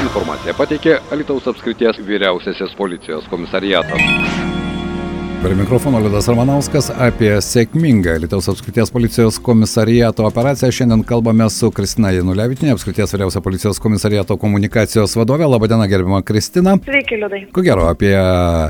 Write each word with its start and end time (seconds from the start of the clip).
Informaciją 0.00 0.54
pateikė 0.56 0.94
Alitaus 1.12 1.48
apskrities 1.50 2.00
vyriausiasis 2.06 2.76
policijos 2.78 3.28
komisariatas. 3.32 4.49
Prie 5.42 5.56
mikrofono 5.56 5.98
Liudas 5.98 6.26
Ramanauskas 6.28 6.90
apie 7.00 7.30
sėkmingą 7.40 8.18
Lietuvos 8.20 8.50
apskrities 8.52 8.90
policijos 8.92 9.38
komisariato 9.40 10.26
operaciją. 10.28 10.68
Šiandien 10.76 11.00
kalbame 11.08 11.46
su 11.48 11.70
Kristina 11.72 12.10
Janulevitinė, 12.12 12.74
apskrities 12.74 13.14
vyriausio 13.14 13.40
policijos 13.40 13.80
komisariato 13.80 14.36
komunikacijos 14.36 15.16
vadovė. 15.16 15.46
Labadiena, 15.48 15.86
gerbima 15.88 16.20
Kristina. 16.28 16.74
Sveiki, 16.84 17.16
Liudai. 17.22 17.40
Ko 17.56 17.64
gero, 17.64 17.86
apie 17.88 18.12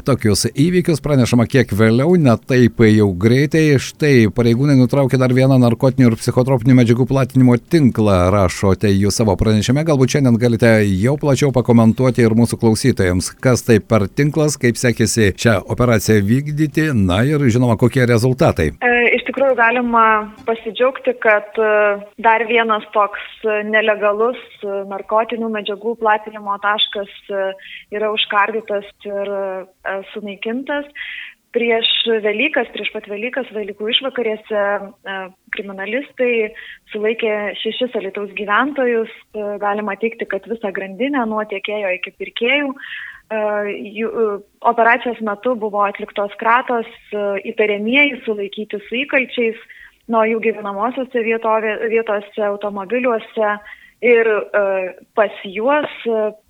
tokius 0.06 0.46
įvykius 0.52 1.02
pranešama 1.02 1.48
kiek 1.50 1.74
vėliau, 1.74 2.14
ne 2.14 2.36
taip 2.38 2.78
jau 2.86 3.08
greitai. 3.26 3.64
Štai 3.82 4.30
pareigūnai 4.38 4.78
nutraukė 4.78 5.18
dar 5.18 5.34
vieną 5.34 5.58
narkotinių 5.64 6.12
ir 6.12 6.18
psichotropinių 6.22 6.78
medžiagų 6.84 7.08
platinimo 7.10 7.58
tinklą, 7.58 8.20
rašote 8.30 8.94
jūs 8.94 9.18
savo 9.18 9.34
pranešime. 9.42 9.82
Galbūt 9.90 10.14
šiandien 10.14 10.38
galite 10.38 10.72
jau 10.86 11.18
plačiau 11.18 11.50
pakomentuoti 11.50 12.22
ir 12.22 12.38
mūsų 12.38 12.62
klausytojams, 12.62 13.34
kas 13.42 13.66
tai 13.66 13.82
per 13.82 14.06
tinklas, 14.06 14.54
kaip 14.54 14.78
sekėsi 14.78 15.32
šią 15.34 15.58
operaciją 15.66 16.22
vykdyti 16.30 16.59
vykdyti, 16.60 16.92
na 17.06 17.22
ir 17.24 17.40
žinoma, 17.50 17.76
kokie 17.76 18.04
rezultatai. 18.08 18.70
E, 18.80 18.92
iš 19.16 19.24
tikrųjų 19.28 19.56
galima 19.56 20.04
pasidžiaugti, 20.46 21.14
kad 21.22 21.56
e, 21.56 21.70
dar 22.18 22.44
vienas 22.48 22.84
toks 22.92 23.20
nelegalus 23.68 24.38
narkotinių 24.64 25.50
medžiagų 25.56 25.96
platinimo 26.00 26.58
taškas 26.62 27.10
e, 27.30 27.50
yra 27.96 28.12
užkardytas 28.12 28.88
ir 29.08 29.34
e, 29.34 29.98
sunaikintas. 30.12 30.88
Prieš 31.50 31.88
Velykas, 32.22 32.68
prieš 32.70 32.92
pat 32.94 33.08
Velykas, 33.10 33.48
Velykų 33.50 33.88
išvakarėse 33.90 34.60
e, 34.60 35.14
kriminalistai 35.56 36.52
sulaikė 36.92 37.56
šešis 37.58 37.96
alitaus 37.98 38.30
gyventojus. 38.38 39.10
E, 39.34 39.46
galima 39.62 39.96
teikti, 39.98 40.28
kad 40.30 40.46
visą 40.46 40.70
grandinę 40.76 41.24
nuo 41.26 41.42
tiekėjo 41.50 41.96
iki 41.96 42.14
pirkėjų. 42.20 42.70
E, 43.30 43.36
e, 44.02 44.06
operacijos 44.60 45.20
metu 45.20 45.54
buvo 45.54 45.84
atliktos 45.86 46.32
kratos, 46.34 46.86
e, 47.14 47.26
įtariamieji 47.52 48.16
sulaikyti 48.24 48.80
su 48.88 48.96
įkalčiais 49.04 49.60
nuo 50.10 50.24
jų 50.26 50.40
gyvenamosiose 50.48 51.22
vietovė, 51.22 51.76
vietose, 51.92 52.42
automobiliuose 52.42 53.52
ir 54.02 54.26
pas 55.14 55.36
juos 55.44 55.92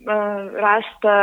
rasta 0.06 1.16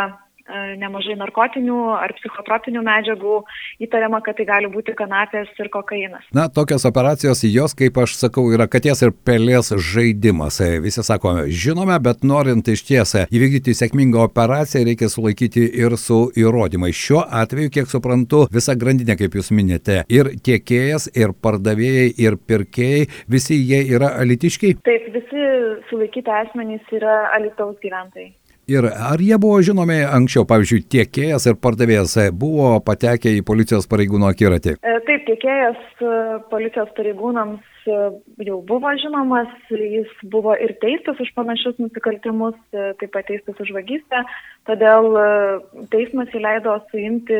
nemažai 0.80 1.18
narkotinių 1.20 1.78
ar 1.98 2.14
psichotropinių 2.18 2.82
medžiagų, 2.86 3.38
įtariama, 3.84 4.22
kad 4.26 4.38
tai 4.40 4.48
gali 4.48 4.70
būti 4.72 4.96
kanapės 4.98 5.52
ir 5.60 5.70
kokainas. 5.74 6.26
Na, 6.36 6.48
tokios 6.54 6.86
operacijos, 6.88 7.44
jos, 7.48 7.76
kaip 7.78 7.98
aš 8.02 8.16
sakau, 8.22 8.48
yra 8.54 8.68
katės 8.72 9.04
ir 9.06 9.14
pelės 9.28 9.74
žaidimas. 9.76 10.60
E, 10.64 10.80
visi 10.84 11.04
sako, 11.04 11.36
žinome, 11.52 11.98
bet 12.04 12.24
norint 12.28 12.68
iš 12.72 12.86
tiesą 12.88 13.26
įvykdyti 13.34 13.76
sėkmingą 13.78 14.24
operaciją, 14.28 14.86
reikia 14.88 15.12
sulaikyti 15.12 15.68
ir 15.84 15.98
su 16.00 16.28
įrodymais. 16.38 16.96
Šiuo 16.98 17.24
atveju, 17.42 17.74
kiek 17.78 17.92
suprantu, 17.92 18.46
visa 18.54 18.78
grandinė, 18.80 19.18
kaip 19.20 19.38
jūs 19.38 19.52
minėte, 19.56 20.04
ir 20.12 20.34
tiekėjas, 20.44 21.12
ir 21.18 21.36
pardavėjai, 21.44 22.10
ir 22.24 22.40
pirkėjai, 22.48 23.06
visi 23.32 23.60
jie 23.60 23.84
yra 23.98 24.14
alitiškiai? 24.24 24.80
Taip, 24.88 25.12
visi 25.16 25.48
sulaikyti 25.92 26.34
asmenys 26.42 26.96
yra 26.96 27.24
alitaus 27.38 27.78
gyventojai. 27.84 28.32
Ir 28.68 28.84
ar 28.84 29.22
jie 29.24 29.38
buvo 29.40 29.62
žinomi 29.64 30.02
anksčiau, 30.04 30.44
pavyzdžiui, 30.44 30.82
tiekėjas 30.92 31.46
ir 31.48 31.56
pardavėjas 31.64 32.18
buvo 32.36 32.74
patekę 32.84 33.32
į 33.38 33.46
policijos 33.48 33.88
pareigūno 33.88 34.28
akiratį? 34.28 34.74
E, 34.84 34.96
taip, 35.08 35.24
tiekėjas 35.30 35.80
e, 36.04 36.10
policijos 36.52 36.92
pareigūnams 36.98 37.88
e, 37.88 38.02
jau 38.50 38.58
buvo 38.68 38.92
žinomas, 39.00 39.54
jis 39.72 40.12
buvo 40.36 40.58
ir 40.60 40.76
teistas 40.84 41.24
už 41.24 41.32
panašius 41.40 41.80
nusikaltimus, 41.80 42.60
taip 42.76 43.08
pat 43.16 43.32
teistas 43.32 43.64
už 43.64 43.72
vagystę, 43.78 44.26
todėl 44.68 45.16
teismas 45.96 46.36
įleido 46.36 46.76
suimti 46.92 47.40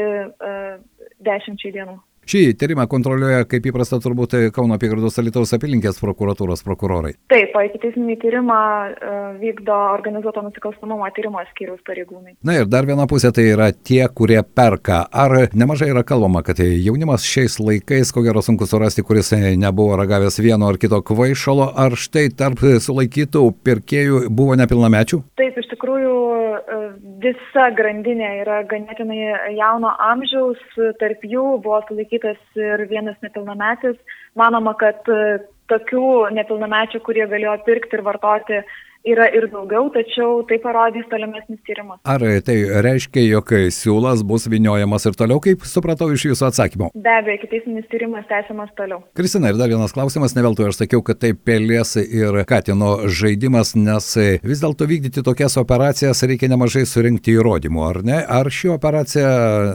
dešimčiai 1.28 1.76
dienų. 1.76 2.00
Šį 2.28 2.42
tyrimą 2.60 2.84
kontroliuoja, 2.92 3.46
kaip 3.48 3.70
įprasta, 3.70 4.02
turbūt 4.04 4.34
Kauno 4.52 4.76
apygardos 4.76 5.16
Alitaus 5.22 5.54
apylinkės 5.56 6.02
prokuratūros 6.02 6.60
prokurorai. 6.66 7.14
Taip, 7.32 7.54
o 7.56 7.62
iki 7.64 7.80
teisminį 7.86 8.18
tyrimą 8.20 8.58
uh, 8.58 9.30
vykdo 9.40 9.78
organizuoto 9.94 10.44
nusikalstamumo 10.44 11.08
tyrimo 11.16 11.40
skyrius 11.54 11.80
pareigūnai. 11.88 12.36
Na 12.44 12.58
ir 12.60 12.68
dar 12.68 12.84
viena 12.90 13.06
pusė 13.08 13.32
tai 13.32 13.46
yra 13.54 13.70
tie, 13.72 14.02
kurie 14.12 14.42
perka. 14.44 15.06
Ar 15.08 15.48
nemažai 15.56 15.88
yra 15.94 16.04
kalbama, 16.08 16.44
kad 16.44 16.60
jaunimas 16.60 17.24
šiais 17.24 17.56
laikais, 17.64 18.12
ko 18.12 18.26
gero 18.28 18.44
sunku 18.44 18.68
surasti, 18.68 19.08
kuris 19.08 19.32
nebuvo 19.56 19.96
ragavęs 20.02 20.42
vieno 20.44 20.68
ar 20.68 20.82
kito 20.82 21.00
kvaišalo, 21.08 21.70
ar 21.80 21.96
štai 21.96 22.28
tarp 22.36 22.60
sulaikytų 22.60 23.46
pirkėjų 23.64 24.26
buvo 24.28 24.60
nepilnamečių? 24.60 25.24
Taip, 25.40 25.64
iš 25.64 25.72
tikrųjų 25.72 26.18
visa 27.24 27.70
grandinė 27.78 28.30
yra 28.44 28.60
ganėtinai 28.70 29.56
jauno 29.56 29.94
amžiaus, 30.10 30.60
tarp 31.00 31.24
jų 31.26 31.46
buvo 31.64 31.80
sulaikytų 31.88 32.17
sulaikytas 32.18 32.38
ir 32.56 32.90
vienas 32.90 33.18
nepilnametis. 33.22 33.98
Manoma, 34.36 34.74
kad 34.78 35.08
e, 35.08 35.40
tokių 35.70 36.34
nepilnamečių, 36.34 37.02
kurie 37.06 37.28
galėjo 37.28 37.58
pirkti 37.66 37.98
ir 37.98 38.04
vartoti 38.04 38.62
yra 39.08 39.28
ir 39.36 39.48
daugiau, 39.52 39.90
tačiau 39.94 40.42
tai 40.50 40.60
parodys 40.64 41.08
tolimesnis 41.12 41.60
tyrimas. 41.68 42.00
Ar 42.08 42.24
tai 42.46 42.58
reiškia, 42.86 43.24
jog 43.32 43.54
siūlas 43.74 44.24
bus 44.28 44.48
viniojamas 44.52 45.08
ir 45.10 45.18
toliau, 45.20 45.42
kaip 45.44 45.66
supratau 45.68 46.10
iš 46.14 46.28
jūsų 46.30 46.48
atsakymo? 46.50 46.92
Be 46.96 47.14
abejo, 47.14 47.40
ikiteisminis 47.40 47.88
tyrimas 47.92 48.28
tęsiamas 48.30 48.74
toliau. 48.80 49.02
Kristina, 49.18 49.52
ir 49.52 49.60
dar 49.60 49.72
vienas 49.72 49.96
klausimas, 49.96 50.36
ne 50.36 50.46
veltui 50.46 50.68
aš 50.68 50.82
sakiau, 50.82 51.04
kad 51.06 51.22
tai 51.24 51.34
pelės 51.34 51.96
ir 52.02 52.42
katino 52.50 52.94
žaidimas, 53.08 53.76
nes 53.80 54.10
vis 54.44 54.64
dėlto 54.64 54.88
vykdyti 54.90 55.24
tokias 55.26 55.58
operacijas 55.62 56.24
reikia 56.28 56.52
nemažai 56.52 56.86
surinkti 56.90 57.36
įrodymų, 57.38 57.84
ar 57.90 58.02
ne? 58.08 58.22
Ar 58.38 58.52
ši 58.54 58.74
operacija, 58.76 59.30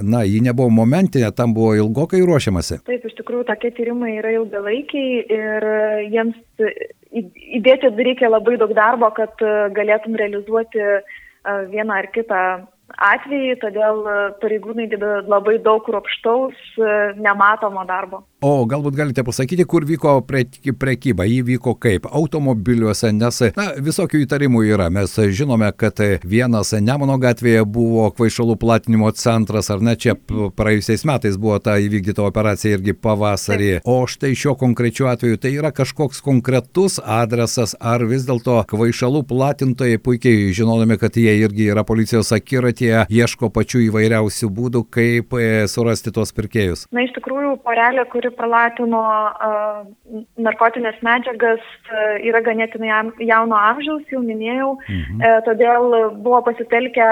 na, 0.05 0.25
ji 0.29 0.43
nebuvo 0.45 0.71
momentinė, 0.83 1.33
tam 1.37 1.55
buvo 1.57 1.75
ilgokai 1.81 2.23
ruošiamasi? 2.27 2.83
Taip, 2.89 3.07
iš 3.09 3.17
tikrųjų, 3.21 3.47
tokie 3.51 3.73
tyrimai 3.77 4.17
yra 4.21 4.35
ilgalaikiai 4.41 5.23
ir 5.39 5.71
jiems 6.13 6.39
įdėti 7.13 7.91
reikia 7.97 8.31
labai 8.31 8.57
daug 8.61 8.73
darbo, 8.77 9.11
kad 9.17 9.41
e, 9.45 9.53
galėtum 9.77 10.17
realizuoti 10.17 10.81
e, 10.81 11.01
vieną 11.73 11.99
ar 12.01 12.09
kitą 12.15 12.43
atvejį, 13.13 13.57
todėl 13.63 14.03
e, 14.09 14.19
pareigūnai 14.43 14.89
deda 14.93 15.21
labai 15.29 15.59
daug 15.63 15.85
kruopštaus, 15.87 16.59
nematomo 17.21 17.85
darbo. 17.89 18.25
O 18.43 18.65
galbūt 18.67 18.97
galite 18.99 19.23
pasakyti, 19.23 19.63
kur 19.71 19.85
vyko 19.87 20.17
prekyba, 20.27 21.23
jį 21.31 21.43
vyko 21.47 21.77
kaip 21.79 22.09
automobiliuose, 22.11 23.13
nes 23.15 23.37
na, 23.55 23.69
visokių 23.79 24.25
įtarimų 24.25 24.65
yra. 24.67 24.89
Mes 24.91 25.15
žinome, 25.31 25.69
kad 25.79 26.03
vienas 26.27 26.73
Nemono 26.75 27.15
gatvėje 27.23 27.63
buvo 27.71 28.09
kvaišalų 28.11 28.57
platinimo 28.59 29.13
centras, 29.15 29.71
ar 29.71 29.85
ne 29.87 29.95
čia 29.95 30.17
praėjusiais 30.59 31.07
metais 31.07 31.39
buvo 31.39 31.61
ta 31.63 31.77
įvykdyta 31.79 32.25
operacija 32.27 32.81
irgi 32.81 32.97
pavasarį. 32.99 33.69
O 33.87 34.01
štai 34.11 34.33
šiuo 34.35 34.57
konkrečiu 34.59 35.07
atveju 35.13 35.39
tai 35.39 35.55
yra 35.61 35.71
kažkoks 35.71 36.19
konkretus 36.27 36.99
adresas, 36.99 37.77
ar 37.79 38.03
vis 38.11 38.27
dėlto 38.27 38.59
kvaišalų 38.75 39.23
platintojai 39.31 40.03
puikiai 40.03 40.51
žinodami, 40.51 40.99
kad 40.99 41.15
jie 41.15 41.37
irgi 41.45 41.71
yra 41.77 41.87
policijos 41.87 42.35
akiratyje, 42.35 43.07
ieško 43.07 43.53
pačių 43.55 43.87
įvairiausių 43.87 44.51
būdų, 44.59 44.85
kaip 44.91 45.39
e, 45.39 45.49
surasti 45.71 46.11
tuos 46.11 46.35
pirkėjus. 46.35 46.89
Na, 46.91 47.07
iš 47.07 47.15
tikrųjų, 47.21 47.55
porelė, 47.63 48.09
kuri 48.11 48.32
pralatino 48.39 49.03
narkotinės 50.47 50.99
medžiagas, 51.05 51.63
yra 52.25 52.43
ganėtinai 52.45 52.91
jauno 53.29 53.59
amžiaus, 53.59 54.05
jau 54.13 54.23
minėjau, 54.25 54.75
mhm. 54.89 55.23
E, 55.23 55.33
todėl 55.47 55.97
buvo 56.25 56.43
pasitelkę 56.49 57.09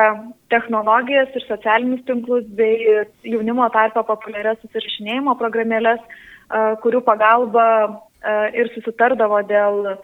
technologijas 0.53 1.31
ir 1.36 1.47
socialinius 1.47 2.04
tinklus 2.08 2.47
bei 2.58 3.04
jaunimo 3.22 3.69
tarpo 3.75 4.03
populiarias 4.08 4.58
susirašinėjimo 4.64 5.36
programėlės, 5.41 6.00
kurių 6.82 7.04
pagalba 7.06 7.66
ir 8.52 8.69
susitardavo 8.75 9.38
dėl 9.48 9.94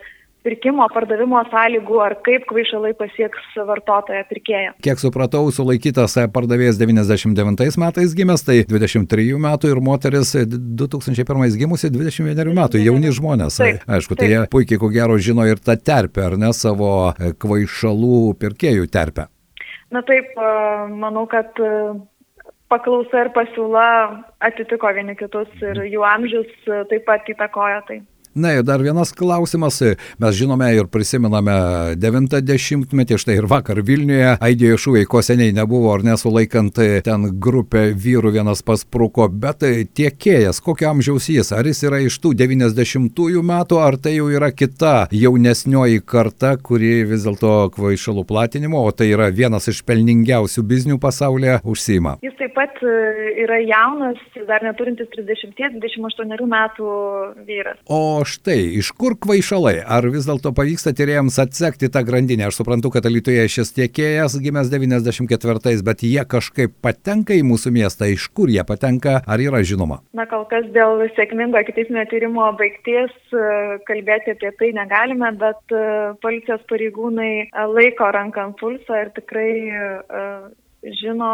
pirkimo, 0.46 0.86
pardavimo 0.94 1.42
sąlygų 1.50 2.00
ar 2.04 2.16
kaip 2.26 2.46
kvaišalai 2.50 2.92
pasieks 2.98 3.58
vartotoją 3.68 4.22
pirkėją. 4.30 4.74
Kiek 4.86 5.02
supratau, 5.02 5.44
sulaikytas 5.54 6.16
pardavėjas 6.34 6.78
99 6.80 7.78
metais 7.82 8.16
gimęs, 8.16 8.46
tai 8.46 8.60
23 8.70 9.28
metų 9.42 9.72
ir 9.74 9.82
moteris 9.84 10.34
2001 10.46 11.58
gimusi 11.58 11.90
21 11.92 12.52
metų, 12.56 12.82
jauni 12.82 13.14
žmonės. 13.14 13.60
Taip, 13.60 13.86
Aišku, 13.86 14.14
tai 14.14 14.26
taip. 14.26 14.34
jie 14.34 14.42
puikiai 14.52 14.82
ko 14.82 14.92
gero 14.94 15.18
žino 15.18 15.46
ir 15.48 15.62
tą 15.62 15.78
terpę, 15.78 16.28
ar 16.30 16.38
ne 16.40 16.52
savo 16.56 17.12
kvaišalų 17.16 18.36
pirkėjų 18.40 18.90
terpę. 18.92 19.26
Na 19.94 20.02
taip, 20.06 20.32
manau, 20.98 21.26
kad 21.30 21.58
paklausa 22.72 23.26
ir 23.26 23.30
pasiūla 23.34 23.86
atitiko 24.46 24.90
vieni 24.94 25.14
kitus 25.18 25.50
ir 25.62 25.84
jų 25.86 26.02
amžius 26.06 26.52
taip 26.90 27.06
pat 27.06 27.28
įtakojo 27.30 27.82
tai. 27.88 28.00
Na 28.36 28.52
ir 28.52 28.62
dar 28.62 28.82
vienas 28.84 29.14
klausimas. 29.16 29.78
Mes 30.20 30.34
žinome 30.36 30.66
ir 30.76 30.90
prisimename 30.92 31.54
90-metį, 31.96 33.16
štai 33.16 33.38
ir 33.38 33.46
vakar 33.48 33.78
Vilniuje 33.80 34.34
aidėjo 34.44 34.76
šūviai, 34.82 35.06
ko 35.08 35.22
seniai 35.24 35.54
nebuvo, 35.56 35.94
ar 35.94 36.04
nesulaikant 36.04 36.76
ten 37.06 37.24
grupę 37.40 37.86
vyrų 37.96 38.34
vienas 38.34 38.60
paspruko, 38.60 39.30
bet 39.32 39.64
tiekėjas, 39.96 40.60
kokio 40.60 40.90
amžiaus 40.90 41.30
jis, 41.32 41.54
ar 41.56 41.64
jis 41.64 41.80
yra 41.88 42.02
iš 42.04 42.18
tų 42.20 42.34
90-ųjų 42.36 43.40
metų, 43.40 43.78
ar 43.80 43.96
tai 43.96 44.18
jau 44.18 44.28
yra 44.28 44.50
kita 44.52 45.06
jaunesnioji 45.16 46.04
karta, 46.04 46.58
kuri 46.60 47.06
vis 47.08 47.24
dėlto 47.24 47.70
kvaišalų 47.72 48.26
platinimo, 48.28 48.84
o 48.84 48.92
tai 48.92 49.08
yra 49.14 49.30
vienas 49.32 49.70
iš 49.72 49.80
pelningiausių 49.88 50.66
biznių 50.74 51.00
pasaulyje, 51.00 51.62
užsima. 51.64 52.18
Jis 52.20 52.36
taip 52.36 52.52
pat 52.58 52.84
e, 52.84 52.94
yra 53.46 53.62
jaunas, 53.64 54.20
dar 54.44 54.60
neturintis 54.68 55.08
30-28 55.16 56.52
metų 56.52 56.92
vyras. 57.48 57.80
O 57.88 58.25
štai, 58.28 58.58
iš 58.80 58.90
kur 58.98 59.14
kvaišalai? 59.22 59.78
Ar 59.82 60.06
vis 60.12 60.26
dėlto 60.28 60.52
pavyksta 60.56 60.92
tyrėjams 60.96 61.38
atsekti 61.42 61.90
tą 61.92 62.02
grandinę? 62.06 62.48
Aš 62.48 62.60
suprantu, 62.60 62.90
kad 62.94 63.06
Lietuvoje 63.08 63.46
šis 63.52 63.72
tiekėjas 63.76 64.36
gimęs 64.42 64.70
94, 64.72 65.76
bet 65.86 66.04
jie 66.06 66.24
kažkaip 66.28 66.74
patenka 66.84 67.36
į 67.36 67.44
mūsų 67.46 67.72
miestą. 67.78 68.10
Iš 68.12 68.28
kur 68.36 68.52
jie 68.52 68.64
patenka? 68.66 69.20
Ar 69.22 69.42
yra 69.42 69.62
žinoma? 69.66 70.02
Na, 70.16 70.26
kol 70.30 70.44
kas 70.50 70.68
dėl 70.74 71.06
sėkmingo 71.16 71.62
ikiteisminio 71.62 72.04
tyrimo 72.10 72.50
baigties 72.58 73.14
e, 73.32 73.46
kalbėti 73.88 74.36
apie 74.36 74.52
tai 74.60 74.72
negalime, 74.76 75.32
bet 75.40 75.74
e, 75.74 75.86
policijos 76.22 76.66
pareigūnai 76.70 77.48
laiko 77.72 78.12
ranką 78.14 78.48
ant 78.48 78.60
pulso 78.60 79.00
ir 79.00 79.14
tikrai 79.16 79.50
žino, 81.00 81.32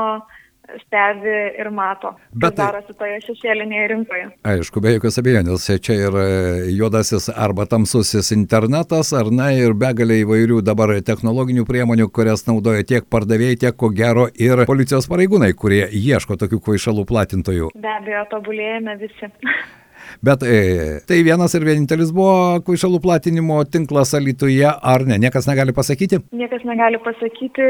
stebi 0.84 1.34
ir 1.60 1.70
mato, 1.70 2.14
Bet, 2.32 2.54
tai- 2.56 2.68
darosi 2.70 2.94
toje 2.98 3.18
šešėlinėje 3.26 3.88
rinkoje. 3.92 4.26
Aišku, 4.44 4.80
be 4.80 4.94
jokios 4.94 5.18
abejonės, 5.18 5.66
čia 5.82 5.96
yra 6.08 6.24
juodasis 6.70 7.28
arba 7.34 7.66
tamsusis 7.66 8.32
internetas, 8.32 9.12
ar 9.12 9.30
ne, 9.30 9.50
ir 9.58 9.74
begalė 9.74 10.22
įvairių 10.24 10.62
dabar 10.62 10.94
technologinių 11.02 11.66
priemonių, 11.68 12.08
kurias 12.12 12.46
naudoja 12.46 12.84
tiek 12.84 13.04
pardavėjai, 13.10 13.58
tiek 13.66 13.76
ko 13.76 13.90
gero 13.90 14.28
ir 14.34 14.64
policijos 14.66 15.08
pareigūnai, 15.10 15.52
kurie 15.54 15.86
ieško 15.90 16.36
tokių 16.36 16.60
kvaišalų 16.62 17.06
platintojų. 17.06 17.70
Be 17.74 17.88
abejo, 17.98 18.24
tobulėjame 18.30 18.98
visi. 19.02 19.32
Bet 20.22 20.44
e, 20.46 21.00
tai 21.08 21.22
vienas 21.26 21.54
ir 21.58 21.66
vienintelis 21.66 22.12
buvo 22.14 22.60
kvaišalų 22.66 23.00
platinimo 23.02 23.60
tinklas 23.64 24.14
Alituje, 24.18 24.66
ar 24.68 25.06
ne? 25.08 25.18
Niekas 25.22 25.48
negali 25.50 25.74
pasakyti? 25.76 26.22
Niekas 26.36 26.64
negali 26.68 27.00
pasakyti. 27.02 27.68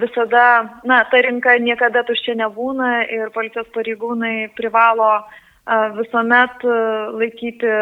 Visada, 0.00 0.46
na, 0.86 1.02
ta 1.10 1.22
rinka 1.26 1.56
niekada 1.62 2.04
tuščia 2.08 2.36
nebūna 2.40 2.90
ir 3.10 3.30
policijos 3.34 3.68
pareigūnai 3.76 4.50
privalo 4.58 5.20
visuomet 5.96 6.64
laikyti 7.20 7.72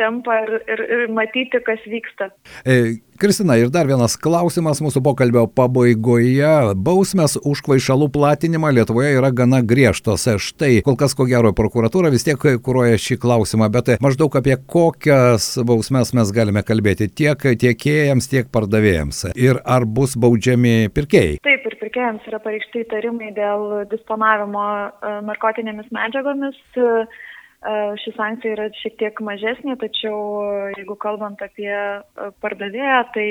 tempą 0.00 0.34
ir, 0.44 0.56
ir, 0.68 0.82
ir 0.96 1.04
matyti, 1.12 1.60
kas 1.64 1.82
vyksta. 1.88 2.30
E, 2.64 2.98
Kristina, 3.18 3.56
ir 3.58 3.72
dar 3.74 3.88
vienas 3.88 4.14
klausimas 4.14 4.78
mūsų 4.78 5.00
pokalbio 5.02 5.42
pabaigoje. 5.50 6.50
Bausmės 6.86 7.34
už 7.42 7.64
kvaišalų 7.66 8.06
platinimą 8.14 8.70
Lietuvoje 8.76 9.16
yra 9.18 9.32
gana 9.34 9.58
griežtos. 9.66 10.28
Štai, 10.44 10.84
kol 10.86 10.94
kas 11.00 11.16
ko 11.18 11.26
gero 11.26 11.50
prokuratūra 11.56 12.12
vis 12.14 12.22
tiek 12.28 12.38
kūruoja 12.38 13.00
šį 13.02 13.18
klausimą, 13.24 13.66
bet 13.74 13.96
maždaug 14.04 14.38
apie 14.38 14.54
kokias 14.62 15.50
bausmes 15.66 16.14
mes 16.14 16.30
galime 16.36 16.62
kalbėti 16.62 17.10
tiek 17.10 17.42
tiekėjams, 17.64 18.30
tiek 18.30 18.52
pardavėjams. 18.54 19.24
Ir 19.34 19.58
ar 19.66 19.82
bus 19.82 20.14
baudžiami 20.14 20.92
pirkėjai? 20.94 21.40
Taip, 21.42 21.66
ir 21.66 21.78
pirkėjams 21.82 22.30
yra 22.30 22.38
pareikšti 22.44 22.84
įtarimai 22.84 23.32
dėl 23.34 23.66
disponavimo 23.90 24.68
e, 24.78 25.16
narkotinėmis 25.26 25.90
medžiagomis 25.90 26.62
ši 27.64 28.12
sankcija 28.14 28.54
yra 28.54 28.68
šiek 28.78 28.98
tiek 29.00 29.20
mažesnė, 29.24 29.74
tačiau 29.80 30.18
jeigu 30.76 30.94
kalbant 31.00 31.40
apie 31.42 31.72
pardavėją, 32.42 33.00
tai 33.14 33.28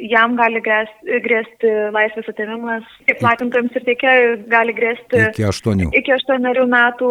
jam 0.00 0.36
gali 0.38 0.60
grėsti, 0.64 1.18
grėsti 1.24 1.72
laisvės 1.92 2.28
atėmimas, 2.32 2.86
tiek 3.08 3.18
platintojams 3.20 3.74
ir 3.76 3.84
tiekėjai 3.88 4.30
gali 4.50 4.74
grėsti 4.76 5.20
iki 5.28 5.44
8. 5.48 5.82
Iki 6.00 6.14
8 6.16 6.62
metų 6.72 7.10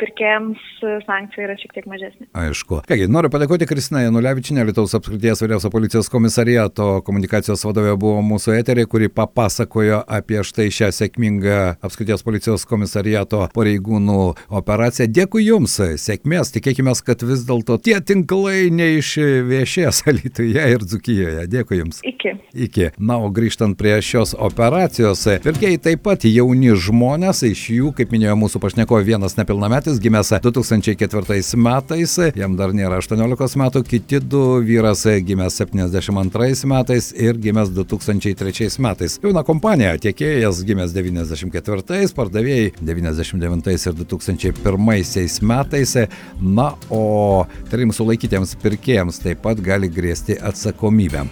pirkėjams 0.00 0.62
sankcija 1.08 1.48
yra 1.48 1.56
šiek 1.58 1.74
tiek 1.74 1.88
mažesnė. 1.90 2.28
Aišku. 2.44 2.82
Kągi, 2.88 3.08
noriu 3.10 3.30
padėkoti 3.32 3.68
Kristina 3.70 4.04
Janulevičinė, 4.04 4.66
Lietuvos 4.68 4.94
apskrities 4.98 5.42
vyriausio 5.42 5.70
policijos 5.74 6.10
komisariato 6.12 7.00
komunikacijos 7.06 7.66
vadovė 7.66 7.96
buvo 8.00 8.22
mūsų 8.24 8.54
eterė, 8.60 8.86
kuri 8.90 9.10
papasakojo 9.10 10.04
apie 10.06 10.44
štai 10.46 10.68
šią 10.74 10.92
sėkmingą 10.94 11.58
apskrities 11.84 12.22
policijos 12.26 12.66
komisariato 12.70 13.48
pareigūnų 13.56 14.20
operaciją. 14.62 15.10
Dėkui 15.10 15.44
Jums, 15.48 15.76
sėkmės, 16.00 16.54
tikėkime, 16.54 16.94
kad 17.04 17.26
vis 17.26 17.42
dėlto 17.48 17.80
tie 17.82 17.98
tinklai 17.98 18.70
neišviešės 18.74 20.04
Lietuvoje 20.20 20.70
ir 20.70 20.86
Dzukijoje. 20.86 21.46
Dėkui. 21.50 21.63
Dėkui 21.64 21.80
Jums. 21.80 22.00
Iki. 22.04 22.34
Iki. 22.52 22.90
Na, 23.00 23.16
o 23.18 23.30
grįžtant 23.32 23.76
prie 23.80 23.96
šios 24.04 24.34
operacijos, 24.36 25.24
pirkėjai 25.44 25.80
taip 25.80 26.02
pat 26.04 26.24
jauni 26.28 26.74
žmonės, 26.76 27.42
iš 27.48 27.62
jų, 27.72 27.92
kaip 27.96 28.12
minėjo 28.12 28.36
mūsų 28.36 28.60
pašneko, 28.60 29.00
vienas 29.04 29.38
nepilnametis, 29.38 30.00
gimęs 30.02 30.34
2004 30.44 31.56
metais, 31.56 32.18
jam 32.36 32.56
dar 32.58 32.74
nėra 32.76 33.00
18 33.00 33.60
metų, 33.60 33.84
kiti 33.88 34.20
du 34.20 34.42
vyras 34.64 35.06
gimęs 35.24 35.56
72 35.62 36.68
metais 36.68 37.10
ir 37.16 37.40
gimęs 37.40 37.72
2003 37.72 38.68
metais. 38.84 39.18
Jauna 39.24 39.44
kompanija, 39.46 39.96
tiekėjas 40.04 40.60
gimęs 40.68 40.92
94, 40.96 42.12
pardavėjai 42.16 42.74
99 42.84 43.88
ir 43.88 43.98
2001 44.04 45.40
metais. 45.48 45.96
Na, 46.44 46.70
o 46.92 47.46
trim 47.72 47.94
sulaikytiems 47.94 48.56
pirkėjams 48.60 49.22
taip 49.24 49.44
pat 49.46 49.62
gali 49.64 49.88
grėsti 49.92 50.36
atsakomybė. 50.42 51.24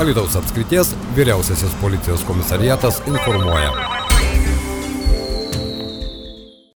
Alitaus 0.00 0.36
apskrities 0.36 0.96
vyriausiasis 1.16 1.74
policijos 1.80 2.24
komisariatas 2.24 3.02
informuoja. 3.06 3.99